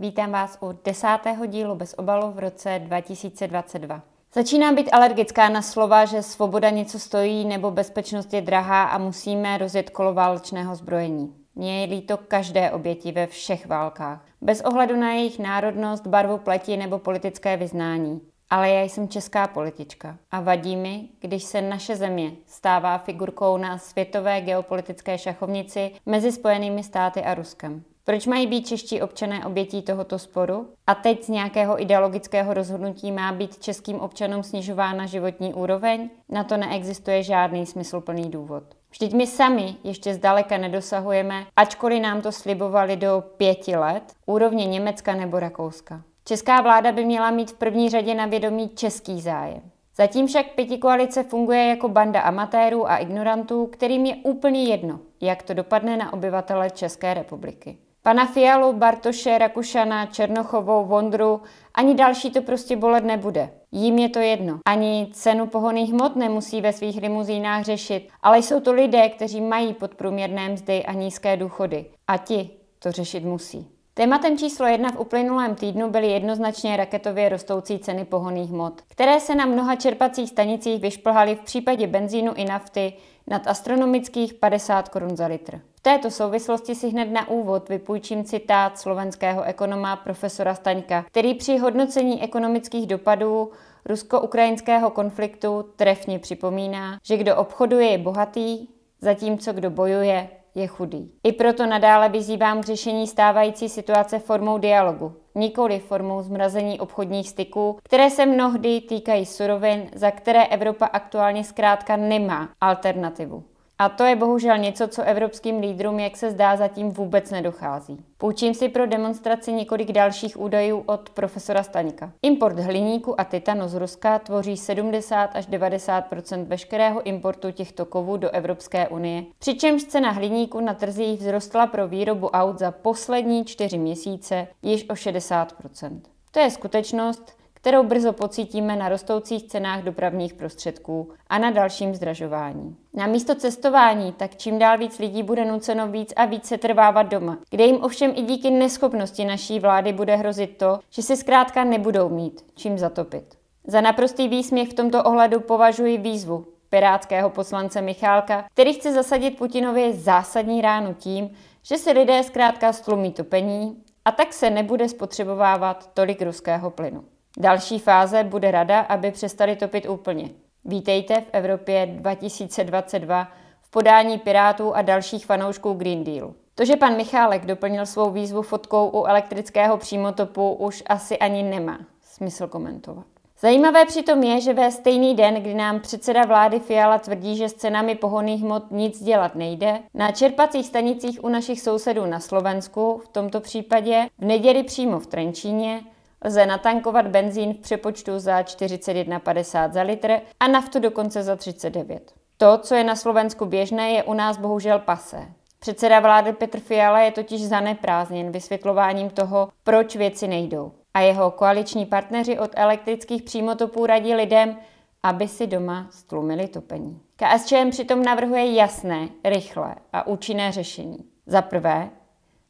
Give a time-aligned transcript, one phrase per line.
[0.00, 4.02] Vítám vás u desátého dílu bez obalu v roce 2022.
[4.34, 9.58] Začínám být alergická na slova, že svoboda něco stojí nebo bezpečnost je drahá a musíme
[9.58, 11.34] rozjet kolo válečného zbrojení.
[11.54, 16.76] Mně je líto každé oběti ve všech válkách, bez ohledu na jejich národnost, barvu pleti
[16.76, 18.20] nebo politické vyznání.
[18.50, 23.78] Ale já jsem česká politička a vadí mi, když se naše země stává figurkou na
[23.78, 27.84] světové geopolitické šachovnici mezi Spojenými státy a Ruskem.
[28.06, 30.68] Proč mají být čeští občané obětí tohoto sporu?
[30.86, 36.10] A teď z nějakého ideologického rozhodnutí má být českým občanům snižována životní úroveň?
[36.28, 38.62] Na to neexistuje žádný smysluplný důvod.
[38.90, 45.14] Vždyť my sami ještě zdaleka nedosahujeme, ačkoliv nám to slibovali do pěti let, úrovně Německa
[45.14, 46.02] nebo Rakouska.
[46.24, 49.62] Česká vláda by měla mít v první řadě na vědomí český zájem.
[49.96, 55.54] Zatím však pětikoalice funguje jako banda amatérů a ignorantů, kterým je úplně jedno, jak to
[55.54, 57.78] dopadne na obyvatele České republiky.
[58.06, 61.40] Pana Fialu, Bartoše, Rakušana, Černochovou, Vondru,
[61.74, 63.50] ani další to prostě bolet nebude.
[63.72, 64.58] Jím je to jedno.
[64.66, 69.74] Ani cenu pohoných hmot nemusí ve svých limuzínách řešit, ale jsou to lidé, kteří mají
[69.74, 71.86] podprůměrné mzdy a nízké důchody.
[72.08, 73.68] A ti to řešit musí.
[73.94, 79.34] Tématem číslo jedna v uplynulém týdnu byly jednoznačně raketově rostoucí ceny pohoných hmot, které se
[79.34, 82.92] na mnoha čerpacích stanicích vyšplhaly v případě benzínu i nafty
[83.26, 85.60] nad astronomických 50 korun za litr.
[85.86, 92.22] Této souvislosti si hned na úvod vypůjčím citát slovenského ekonoma profesora Staňka, který při hodnocení
[92.22, 93.50] ekonomických dopadů
[93.86, 98.68] rusko-ukrajinského konfliktu trefně připomíná, že kdo obchoduje je bohatý,
[99.00, 101.12] zatímco kdo bojuje je chudý.
[101.24, 107.78] I proto nadále vyzývám k řešení stávající situace formou dialogu, nikoli formou zmrazení obchodních styků,
[107.82, 113.44] které se mnohdy týkají surovin, za které Evropa aktuálně zkrátka nemá alternativu.
[113.78, 118.04] A to je bohužel něco, co evropským lídrům, jak se zdá, zatím vůbec nedochází.
[118.18, 122.12] Půjčím si pro demonstraci několik dalších údajů od profesora Staňka.
[122.22, 128.30] Import hliníku a titanu z Ruska tvoří 70 až 90% veškerého importu těchto kovů do
[128.30, 134.48] Evropské unie, přičemž cena hliníku na trzích vzrostla pro výrobu aut za poslední čtyři měsíce
[134.62, 136.00] již o 60%
[136.30, 142.76] To je skutečnost, kterou brzo pocítíme na rostoucích cenách dopravních prostředků a na dalším zdražování.
[142.94, 147.06] Na místo cestování tak čím dál víc lidí bude nuceno víc a víc se trvávat
[147.06, 151.64] doma, kde jim ovšem i díky neschopnosti naší vlády bude hrozit to, že si zkrátka
[151.64, 153.24] nebudou mít čím zatopit.
[153.66, 159.92] Za naprostý výsměch v tomto ohledu považuji výzvu pirátského poslance Michálka, který chce zasadit Putinovi
[159.92, 161.30] zásadní ránu tím,
[161.62, 167.04] že si lidé zkrátka stlumí topení a tak se nebude spotřebovávat tolik ruského plynu.
[167.38, 170.30] Další fáze bude rada, aby přestali topit úplně.
[170.64, 173.28] Vítejte v Evropě 2022
[173.62, 176.34] v podání Pirátů a dalších fanoušků Green Dealu.
[176.54, 181.78] To, že pan Michálek doplnil svou výzvu fotkou u elektrického přímotopu, už asi ani nemá
[182.02, 183.04] smysl komentovat.
[183.40, 187.54] Zajímavé přitom je, že ve stejný den, kdy nám předseda vlády Fiala tvrdí, že s
[187.54, 193.08] cenami pohoných hmot nic dělat nejde, na čerpacích stanicích u našich sousedů na Slovensku, v
[193.08, 195.80] tomto případě v neděli přímo v Trenčíně,
[196.24, 202.12] lze natankovat benzín v přepočtu za 41,50 za litr a naftu dokonce za 39.
[202.38, 205.26] To, co je na Slovensku běžné, je u nás bohužel pasé.
[205.58, 210.72] Předseda vlády Petr Fiala je totiž zaneprázdněn vysvětlováním toho, proč věci nejdou.
[210.94, 214.56] A jeho koaliční partneři od elektrických přímotopů radí lidem,
[215.02, 217.00] aby si doma stlumili topení.
[217.16, 220.98] KSČM přitom navrhuje jasné, rychlé a účinné řešení.
[221.26, 221.90] Za prvé,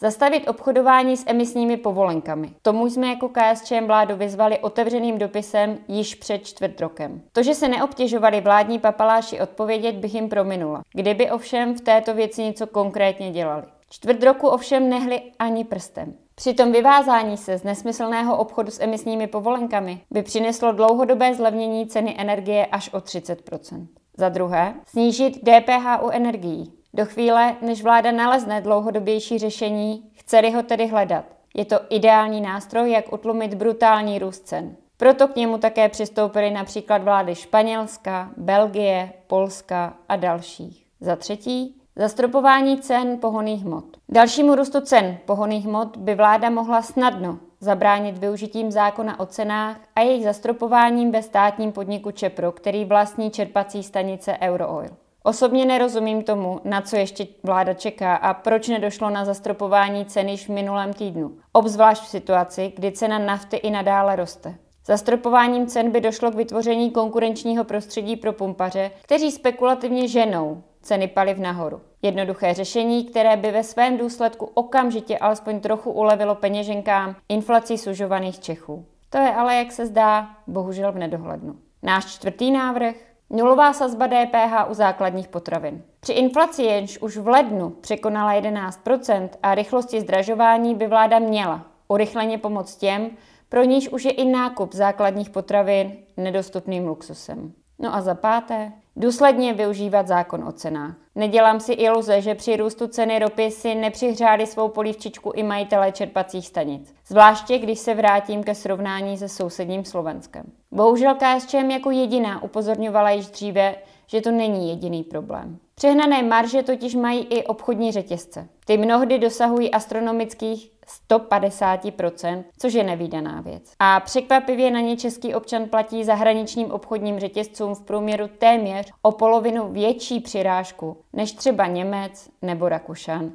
[0.00, 2.50] Zastavit obchodování s emisními povolenkami.
[2.62, 7.22] Tomu jsme jako KSČM vládu vyzvali otevřeným dopisem již před čtvrt rokem.
[7.32, 10.82] To, že se neobtěžovali vládní papaláši odpovědět, bych jim prominula.
[10.94, 13.62] Kdyby ovšem v této věci něco konkrétně dělali.
[13.90, 16.14] Čtvrt roku ovšem nehli ani prstem.
[16.34, 22.66] Přitom vyvázání se z nesmyslného obchodu s emisními povolenkami by přineslo dlouhodobé zlevnění ceny energie
[22.66, 26.77] až o 30% Za druhé, snížit DPH u energií.
[26.94, 31.24] Do chvíle, než vláda nalezne dlouhodobější řešení, chce ho tedy hledat.
[31.54, 34.76] Je to ideální nástroj, jak utlumit brutální růst cen.
[34.96, 40.86] Proto k němu také přistoupily například vlády Španělska, Belgie, Polska a dalších.
[41.00, 43.84] Za třetí, zastropování cen pohoných hmot.
[44.08, 50.00] Dalšímu růstu cen pohoných hmot by vláda mohla snadno zabránit využitím zákona o cenách a
[50.00, 54.90] jejich zastropováním ve státním podniku Čepro, který vlastní čerpací stanice Eurooil.
[55.28, 60.48] Osobně nerozumím tomu, na co ještě vláda čeká a proč nedošlo na zastropování ceny již
[60.48, 61.38] v minulém týdnu.
[61.52, 64.54] Obzvlášť v situaci, kdy cena nafty i nadále roste.
[64.86, 71.38] Zastropováním cen by došlo k vytvoření konkurenčního prostředí pro pumpaře, kteří spekulativně ženou ceny paliv
[71.38, 71.80] nahoru.
[72.02, 78.84] Jednoduché řešení, které by ve svém důsledku okamžitě alespoň trochu ulevilo peněženkám inflací sužovaných Čechů.
[79.10, 81.56] To je ale, jak se zdá, bohužel v nedohlednu.
[81.82, 82.94] Náš čtvrtý návrh
[83.30, 85.82] Nulová sazba DPH u základních potravin.
[86.00, 92.38] Při inflaci, jenž už v lednu překonala 11% a rychlosti zdražování by vláda měla urychleně
[92.38, 93.10] pomoct těm,
[93.48, 97.52] pro níž už je i nákup základních potravin nedostupným luxusem.
[97.78, 100.94] No a za páté, důsledně využívat zákon o cenách.
[101.14, 106.46] Nedělám si iluze, že při růstu ceny ropy si nepřihřáli svou polívčičku i majitelé čerpacích
[106.46, 106.94] stanic.
[107.06, 110.44] Zvláště, když se vrátím ke srovnání se sousedním Slovenskem.
[110.70, 113.74] Bohužel KSČM jako jediná upozorňovala již dříve,
[114.06, 115.58] že to není jediný problém.
[115.74, 118.48] Přehnané marže totiž mají i obchodní řetězce.
[118.64, 120.77] Ty mnohdy dosahují astronomických
[121.10, 123.72] 150%, což je nevýdaná věc.
[123.78, 129.72] A překvapivě na ně český občan platí zahraničním obchodním řetězcům v průměru téměř o polovinu
[129.72, 133.32] větší přirážku než třeba Němec nebo Rakušan.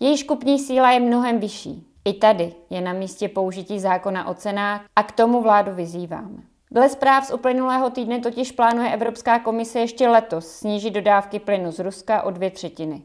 [0.00, 1.86] Jejíž kupní síla je mnohem vyšší.
[2.04, 6.42] I tady je na místě použití zákona o cenách a k tomu vládu vyzýváme.
[6.70, 11.78] Dle zpráv z uplynulého týdne totiž plánuje Evropská komise ještě letos snížit dodávky plynu z
[11.78, 13.02] Ruska o dvě třetiny.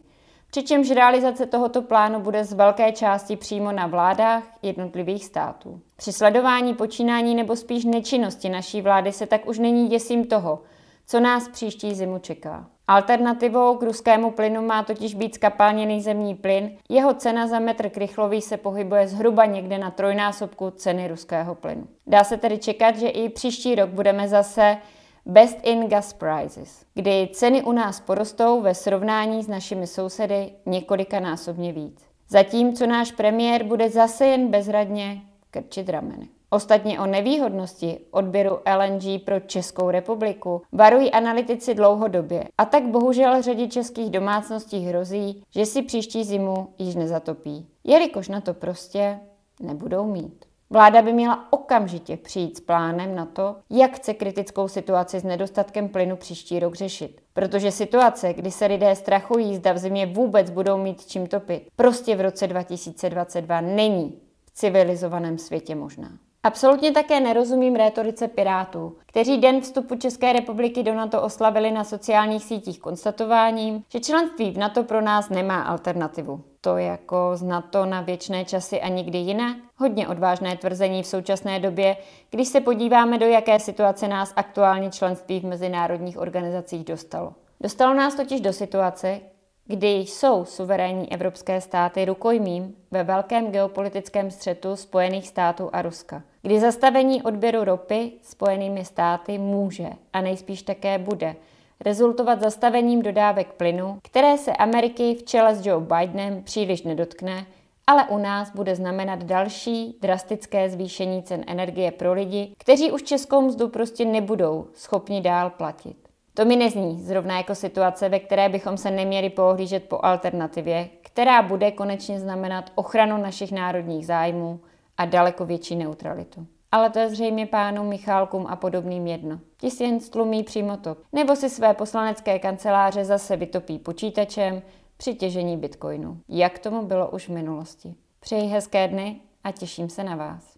[0.51, 5.79] Přičemž realizace tohoto plánu bude z velké části přímo na vládách jednotlivých států.
[5.95, 10.61] Při sledování počínání nebo spíš nečinnosti naší vlády se tak už není děsím toho,
[11.07, 12.65] co nás příští zimu čeká.
[12.87, 16.71] Alternativou k ruskému plynu má totiž být skapalněný zemní plyn.
[16.89, 21.87] Jeho cena za metr krychlový se pohybuje zhruba někde na trojnásobku ceny ruského plynu.
[22.07, 24.77] Dá se tedy čekat, že i příští rok budeme zase
[25.25, 31.73] Best in Gas Prices, kdy ceny u nás porostou ve srovnání s našimi sousedy několikanásobně
[31.73, 32.05] víc.
[32.29, 35.21] Zatímco náš premiér bude zase jen bezradně
[35.51, 36.29] krčit rameny.
[36.49, 43.67] Ostatně o nevýhodnosti odběru LNG pro Českou republiku varují analytici dlouhodobě a tak bohužel řadě
[43.67, 49.19] českých domácností hrozí, že si příští zimu již nezatopí, jelikož na to prostě
[49.59, 50.50] nebudou mít.
[50.71, 55.89] Vláda by měla okamžitě přijít s plánem na to, jak chce kritickou situaci s nedostatkem
[55.89, 57.21] plynu příští rok řešit.
[57.33, 62.15] Protože situace, kdy se lidé strachují, zda v zimě vůbec budou mít čím topit, prostě
[62.15, 66.09] v roce 2022 není v civilizovaném světě možná.
[66.43, 72.43] Absolutně také nerozumím rétorice Pirátů, kteří den vstupu České republiky do NATO oslavili na sociálních
[72.43, 76.43] sítích konstatováním, že členství v NATO pro nás nemá alternativu.
[76.63, 79.57] To jako z NATO na věčné časy a nikdy jinak?
[79.75, 81.97] Hodně odvážné tvrzení v současné době,
[82.29, 87.33] když se podíváme, do jaké situace nás aktuálně členství v mezinárodních organizacích dostalo.
[87.61, 89.19] Dostalo nás totiž do situace,
[89.65, 96.59] kdy jsou suverénní evropské státy rukojmím ve velkém geopolitickém střetu Spojených států a Ruska, kdy
[96.59, 101.35] zastavení odběru ropy Spojenými státy může a nejspíš také bude
[101.81, 107.45] rezultovat zastavením dodávek plynu, které se Ameriky v čele s Joe Bidenem příliš nedotkne,
[107.87, 113.41] ale u nás bude znamenat další drastické zvýšení cen energie pro lidi, kteří už českou
[113.41, 115.97] mzdu prostě nebudou schopni dál platit.
[116.33, 121.41] To mi nezní zrovna jako situace, ve které bychom se neměli pohlížet po alternativě, která
[121.41, 124.59] bude konečně znamenat ochranu našich národních zájmů
[124.97, 126.47] a daleko větší neutralitu.
[126.71, 129.39] Ale to je zřejmě pánům Michálkům a podobným jedno.
[129.57, 130.97] Ti si jen stlumí přímo to.
[131.13, 134.61] Nebo si své poslanecké kanceláře zase vytopí počítačem
[134.97, 136.17] při těžení bitcoinu.
[136.29, 137.95] Jak tomu bylo už v minulosti.
[138.19, 140.50] Přeji hezké dny a těším se na vás.